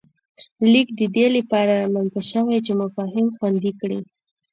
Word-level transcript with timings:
لیک 0.71 0.87
د 0.99 1.01
دې 1.15 1.25
له 1.35 1.41
پاره 1.49 1.73
رامنځته 1.83 2.21
شوی 2.31 2.57
چې 2.65 2.71
مفاهیم 2.81 3.27
خوندي 3.35 3.71
کړي 3.81 3.99